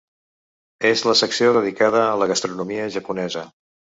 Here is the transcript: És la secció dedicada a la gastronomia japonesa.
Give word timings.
És 0.91 1.03
la 1.07 1.13
secció 1.19 1.51
dedicada 1.59 2.01
a 2.05 2.17
la 2.21 2.27
gastronomia 2.33 2.91
japonesa. 2.99 3.45